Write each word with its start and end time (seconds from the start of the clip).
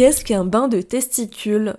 qu'est-ce 0.00 0.24
qu'un 0.24 0.46
bain 0.46 0.66
de 0.66 0.80
testicules? 0.80 1.76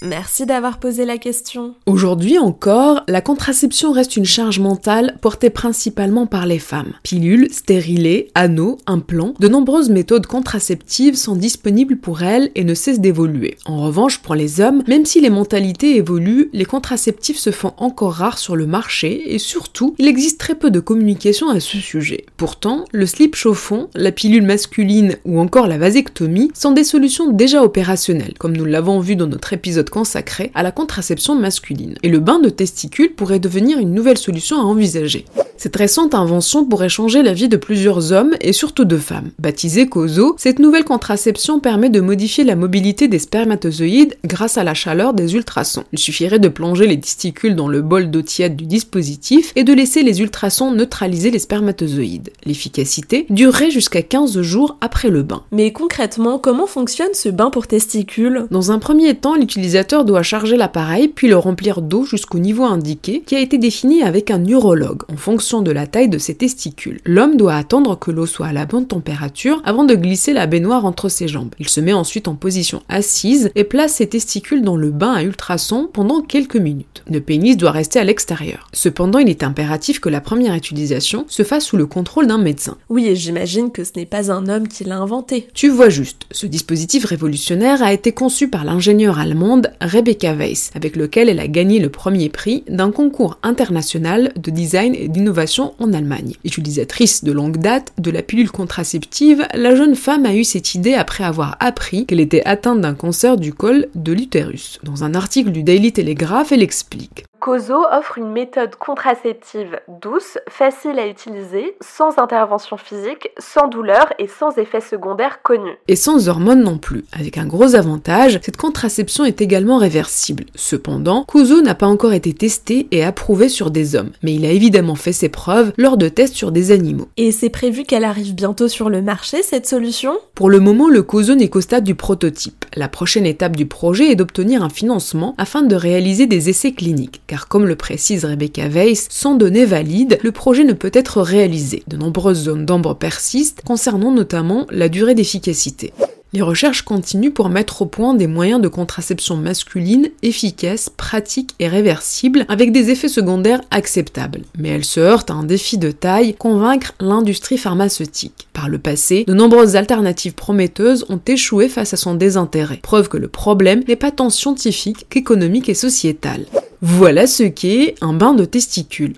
Merci 0.00 0.46
d'avoir 0.46 0.78
posé 0.78 1.04
la 1.04 1.18
question. 1.18 1.74
Aujourd'hui 1.86 2.38
encore, 2.38 3.02
la 3.08 3.20
contraception 3.20 3.90
reste 3.90 4.16
une 4.16 4.24
charge 4.24 4.60
mentale 4.60 5.16
portée 5.20 5.50
principalement 5.50 6.26
par 6.26 6.46
les 6.46 6.60
femmes. 6.60 6.92
Pilules, 7.02 7.52
stérilés, 7.52 8.30
anneaux, 8.36 8.78
implants, 8.86 9.34
de 9.40 9.48
nombreuses 9.48 9.90
méthodes 9.90 10.26
contraceptives 10.26 11.16
sont 11.16 11.34
disponibles 11.34 11.96
pour 11.96 12.22
elles 12.22 12.52
et 12.54 12.62
ne 12.62 12.74
cessent 12.74 13.00
d'évoluer. 13.00 13.56
En 13.64 13.78
revanche, 13.78 14.18
pour 14.20 14.36
les 14.36 14.60
hommes, 14.60 14.84
même 14.86 15.04
si 15.04 15.20
les 15.20 15.30
mentalités 15.30 15.96
évoluent, 15.96 16.48
les 16.52 16.64
contraceptifs 16.64 17.38
se 17.38 17.50
font 17.50 17.72
encore 17.76 18.12
rares 18.12 18.38
sur 18.38 18.54
le 18.54 18.66
marché 18.66 19.34
et 19.34 19.40
surtout, 19.40 19.96
il 19.98 20.06
existe 20.06 20.38
très 20.38 20.54
peu 20.54 20.70
de 20.70 20.78
communication 20.78 21.48
à 21.48 21.58
ce 21.58 21.78
sujet. 21.78 22.24
Pourtant, 22.36 22.84
le 22.92 23.06
slip 23.06 23.34
chauffant, 23.34 23.88
la 23.96 24.12
pilule 24.12 24.46
masculine 24.46 25.16
ou 25.24 25.40
encore 25.40 25.66
la 25.66 25.78
vasectomie 25.78 26.52
sont 26.54 26.70
des 26.70 26.84
solutions 26.84 27.32
déjà 27.32 27.64
opérationnelles, 27.64 28.34
comme 28.38 28.56
nous 28.56 28.64
l'avons 28.64 29.00
vu 29.00 29.16
dans 29.16 29.26
notre 29.26 29.52
épisode 29.52 29.87
consacré 29.90 30.50
à 30.54 30.62
la 30.62 30.72
contraception 30.72 31.34
masculine. 31.34 31.96
Et 32.02 32.08
le 32.08 32.18
bain 32.18 32.38
de 32.38 32.48
testicules 32.48 33.14
pourrait 33.14 33.38
devenir 33.38 33.78
une 33.78 33.92
nouvelle 33.92 34.18
solution 34.18 34.60
à 34.60 34.64
envisager. 34.64 35.24
Cette 35.58 35.74
récente 35.74 36.14
invention 36.14 36.64
pourrait 36.64 36.88
changer 36.88 37.20
la 37.24 37.32
vie 37.32 37.48
de 37.48 37.56
plusieurs 37.56 38.12
hommes 38.12 38.36
et 38.40 38.52
surtout 38.52 38.84
de 38.84 38.96
femmes. 38.96 39.32
Baptisée 39.40 39.88
COSO, 39.88 40.36
cette 40.38 40.60
nouvelle 40.60 40.84
contraception 40.84 41.58
permet 41.58 41.90
de 41.90 42.00
modifier 42.00 42.44
la 42.44 42.54
mobilité 42.54 43.08
des 43.08 43.18
spermatozoïdes 43.18 44.16
grâce 44.24 44.56
à 44.56 44.62
la 44.62 44.74
chaleur 44.74 45.14
des 45.14 45.34
ultrasons. 45.34 45.82
Il 45.92 45.98
suffirait 45.98 46.38
de 46.38 46.46
plonger 46.46 46.86
les 46.86 47.00
testicules 47.00 47.56
dans 47.56 47.66
le 47.66 47.82
bol 47.82 48.08
d'eau 48.08 48.22
tiède 48.22 48.54
du 48.54 48.66
dispositif 48.66 49.52
et 49.56 49.64
de 49.64 49.72
laisser 49.72 50.04
les 50.04 50.20
ultrasons 50.20 50.70
neutraliser 50.70 51.32
les 51.32 51.40
spermatozoïdes. 51.40 52.30
L'efficacité 52.44 53.26
durerait 53.28 53.72
jusqu'à 53.72 54.02
15 54.02 54.40
jours 54.42 54.76
après 54.80 55.10
le 55.10 55.24
bain. 55.24 55.42
Mais 55.50 55.72
concrètement, 55.72 56.38
comment 56.38 56.68
fonctionne 56.68 57.14
ce 57.14 57.30
bain 57.30 57.50
pour 57.50 57.66
testicules? 57.66 58.46
Dans 58.52 58.70
un 58.70 58.78
premier 58.78 59.16
temps, 59.16 59.34
l'utilisateur 59.34 60.04
doit 60.04 60.22
charger 60.22 60.56
l'appareil 60.56 61.08
puis 61.08 61.26
le 61.26 61.36
remplir 61.36 61.82
d'eau 61.82 62.04
jusqu'au 62.04 62.38
niveau 62.38 62.62
indiqué 62.62 63.24
qui 63.26 63.34
a 63.34 63.40
été 63.40 63.58
défini 63.58 64.04
avec 64.04 64.30
un 64.30 64.44
urologue 64.44 65.02
en 65.12 65.16
fonction 65.16 65.47
de 65.48 65.70
la 65.70 65.86
taille 65.86 66.08
de 66.08 66.18
ses 66.18 66.34
testicules. 66.34 67.00
L'homme 67.04 67.36
doit 67.36 67.54
attendre 67.54 67.98
que 67.98 68.10
l'eau 68.10 68.26
soit 68.26 68.48
à 68.48 68.52
la 68.52 68.66
bonne 68.66 68.86
température 68.86 69.62
avant 69.64 69.84
de 69.84 69.94
glisser 69.94 70.32
la 70.32 70.46
baignoire 70.46 70.84
entre 70.84 71.08
ses 71.08 71.26
jambes. 71.26 71.54
Il 71.58 71.68
se 71.68 71.80
met 71.80 71.94
ensuite 71.94 72.28
en 72.28 72.34
position 72.34 72.82
assise 72.88 73.50
et 73.54 73.64
place 73.64 73.94
ses 73.94 74.06
testicules 74.08 74.62
dans 74.62 74.76
le 74.76 74.90
bain 74.90 75.14
à 75.14 75.22
ultrasons 75.22 75.88
pendant 75.90 76.20
quelques 76.20 76.56
minutes. 76.56 77.02
Le 77.10 77.20
pénis 77.20 77.56
doit 77.56 77.70
rester 77.70 77.98
à 77.98 78.04
l'extérieur. 78.04 78.68
Cependant, 78.74 79.18
il 79.18 79.30
est 79.30 79.42
impératif 79.42 80.00
que 80.00 80.10
la 80.10 80.20
première 80.20 80.54
utilisation 80.54 81.24
se 81.28 81.42
fasse 81.42 81.64
sous 81.64 81.78
le 81.78 81.86
contrôle 81.86 82.26
d'un 82.26 82.38
médecin. 82.38 82.76
Oui, 82.90 83.06
et 83.06 83.16
j'imagine 83.16 83.72
que 83.72 83.84
ce 83.84 83.92
n'est 83.96 84.06
pas 84.06 84.30
un 84.30 84.48
homme 84.48 84.68
qui 84.68 84.84
l'a 84.84 84.98
inventé. 84.98 85.48
Tu 85.54 85.70
vois 85.70 85.88
juste, 85.88 86.26
ce 86.30 86.46
dispositif 86.46 87.06
révolutionnaire 87.06 87.82
a 87.82 87.94
été 87.94 88.12
conçu 88.12 88.48
par 88.48 88.64
l'ingénieure 88.64 89.18
allemande 89.18 89.72
Rebecca 89.80 90.34
Weiss, 90.34 90.70
avec 90.74 90.94
lequel 90.94 91.30
elle 91.30 91.40
a 91.40 91.48
gagné 91.48 91.78
le 91.78 91.88
premier 91.88 92.28
prix 92.28 92.64
d'un 92.68 92.90
concours 92.90 93.38
international 93.42 94.32
de 94.36 94.50
design 94.50 94.94
et 94.94 95.08
d'innovation 95.08 95.37
en 95.78 95.92
Allemagne. 95.92 96.34
Utilisatrice 96.44 97.22
de 97.22 97.32
longue 97.32 97.58
date 97.58 97.92
de 97.98 98.10
la 98.10 98.22
pilule 98.22 98.50
contraceptive, 98.50 99.46
la 99.54 99.74
jeune 99.76 99.94
femme 99.94 100.26
a 100.26 100.34
eu 100.34 100.42
cette 100.42 100.74
idée 100.74 100.94
après 100.94 101.24
avoir 101.24 101.56
appris 101.60 102.06
qu'elle 102.06 102.20
était 102.20 102.44
atteinte 102.44 102.80
d'un 102.80 102.94
cancer 102.94 103.36
du 103.36 103.52
col 103.52 103.86
de 103.94 104.12
l'utérus. 104.12 104.80
Dans 104.82 105.04
un 105.04 105.14
article 105.14 105.50
du 105.50 105.62
Daily 105.62 105.92
Telegraph, 105.92 106.50
elle 106.50 106.62
explique 106.62 107.24
COSO 107.40 107.84
offre 107.92 108.18
une 108.18 108.32
méthode 108.32 108.74
contraceptive 108.74 109.78
douce, 110.02 110.38
facile 110.48 110.98
à 110.98 111.06
utiliser, 111.06 111.76
sans 111.80 112.18
intervention 112.18 112.76
physique, 112.76 113.30
sans 113.38 113.68
douleur 113.68 114.12
et 114.18 114.26
sans 114.26 114.58
effets 114.58 114.80
secondaires 114.80 115.40
connus. 115.42 115.76
Et 115.86 115.94
sans 115.94 116.28
hormones 116.28 116.62
non 116.62 116.78
plus. 116.78 117.04
Avec 117.12 117.38
un 117.38 117.46
gros 117.46 117.76
avantage, 117.76 118.40
cette 118.42 118.56
contraception 118.56 119.24
est 119.24 119.40
également 119.40 119.78
réversible. 119.78 120.46
Cependant, 120.56 121.24
COSO 121.24 121.62
n'a 121.62 121.76
pas 121.76 121.86
encore 121.86 122.12
été 122.12 122.32
testé 122.32 122.88
et 122.90 123.04
approuvé 123.04 123.48
sur 123.48 123.70
des 123.70 123.94
hommes, 123.94 124.10
mais 124.22 124.34
il 124.34 124.44
a 124.44 124.50
évidemment 124.50 124.96
fait 124.96 125.12
ses 125.12 125.28
preuves 125.28 125.72
lors 125.76 125.96
de 125.96 126.08
tests 126.08 126.34
sur 126.34 126.50
des 126.50 126.72
animaux. 126.72 127.08
Et 127.16 127.30
c'est 127.30 127.50
prévu 127.50 127.84
qu'elle 127.84 128.04
arrive 128.04 128.34
bientôt 128.34 128.68
sur 128.68 128.90
le 128.90 129.00
marché, 129.00 129.42
cette 129.42 129.66
solution? 129.66 130.18
Pour 130.34 130.50
le 130.50 130.58
moment, 130.58 130.88
le 130.88 131.02
COSO 131.02 131.36
n'est 131.36 131.48
qu'au 131.48 131.60
stade 131.60 131.84
du 131.84 131.94
prototype. 131.94 132.64
La 132.74 132.88
prochaine 132.88 133.26
étape 133.26 133.54
du 133.54 133.66
projet 133.66 134.10
est 134.10 134.16
d'obtenir 134.16 134.62
un 134.62 134.68
financement 134.68 135.34
afin 135.38 135.62
de 135.62 135.76
réaliser 135.76 136.26
des 136.26 136.48
essais 136.48 136.72
cliniques 136.72 137.22
car 137.28 137.46
comme 137.46 137.66
le 137.66 137.76
précise 137.76 138.24
Rebecca 138.24 138.66
Weiss, 138.66 139.06
sans 139.10 139.36
données 139.36 139.66
valides, 139.66 140.18
le 140.24 140.32
projet 140.32 140.64
ne 140.64 140.72
peut 140.72 140.90
être 140.92 141.20
réalisé. 141.20 141.84
De 141.86 141.96
nombreuses 141.96 142.44
zones 142.44 142.66
d'ombre 142.66 142.94
persistent, 142.94 143.62
concernant 143.64 144.10
notamment 144.10 144.66
la 144.70 144.88
durée 144.88 145.14
d'efficacité. 145.14 145.92
Les 146.34 146.42
recherches 146.42 146.82
continuent 146.82 147.32
pour 147.32 147.48
mettre 147.48 147.80
au 147.80 147.86
point 147.86 148.12
des 148.12 148.26
moyens 148.26 148.60
de 148.60 148.68
contraception 148.68 149.36
masculine 149.36 150.10
efficaces, 150.22 150.90
pratiques 150.94 151.54
et 151.58 151.68
réversibles 151.68 152.44
avec 152.48 152.70
des 152.70 152.90
effets 152.90 153.08
secondaires 153.08 153.62
acceptables. 153.70 154.42
Mais 154.58 154.68
elles 154.68 154.84
se 154.84 155.00
heurtent 155.00 155.30
à 155.30 155.34
un 155.34 155.44
défi 155.44 155.78
de 155.78 155.90
taille, 155.90 156.34
convaincre 156.34 156.92
l'industrie 157.00 157.56
pharmaceutique. 157.56 158.48
Par 158.52 158.68
le 158.68 158.78
passé, 158.78 159.24
de 159.26 159.32
nombreuses 159.32 159.76
alternatives 159.76 160.34
prometteuses 160.34 161.06
ont 161.08 161.20
échoué 161.26 161.70
face 161.70 161.94
à 161.94 161.96
son 161.96 162.14
désintérêt, 162.14 162.80
preuve 162.82 163.08
que 163.08 163.16
le 163.16 163.28
problème 163.28 163.82
n'est 163.88 163.96
pas 163.96 164.10
tant 164.10 164.28
scientifique 164.28 165.06
qu'économique 165.08 165.70
et 165.70 165.74
sociétal. 165.74 166.44
Voilà 166.80 167.26
ce 167.26 167.42
qu'est 167.42 167.96
un 168.00 168.12
bain 168.12 168.34
de 168.34 168.44
testicules. 168.44 169.16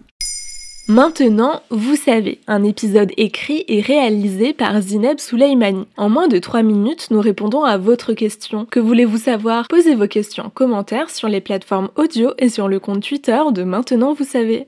Maintenant, 0.88 1.60
vous 1.68 1.94
savez, 1.94 2.40
un 2.46 2.64
épisode 2.64 3.12
écrit 3.18 3.64
et 3.68 3.82
réalisé 3.82 4.54
par 4.54 4.80
Zineb 4.80 5.18
Souleimani. 5.18 5.84
En 5.98 6.08
moins 6.08 6.26
de 6.26 6.38
3 6.38 6.62
minutes, 6.62 7.08
nous 7.10 7.20
répondons 7.20 7.62
à 7.62 7.76
votre 7.76 8.14
question. 8.14 8.64
Que 8.64 8.80
voulez-vous 8.80 9.18
savoir? 9.18 9.68
Posez 9.68 9.94
vos 9.94 10.08
questions 10.08 10.46
en 10.46 10.50
commentaire 10.50 11.10
sur 11.10 11.28
les 11.28 11.42
plateformes 11.42 11.90
audio 11.96 12.32
et 12.38 12.48
sur 12.48 12.66
le 12.66 12.80
compte 12.80 13.06
Twitter 13.06 13.38
de 13.52 13.62
Maintenant, 13.62 14.14
vous 14.14 14.24
savez. 14.24 14.66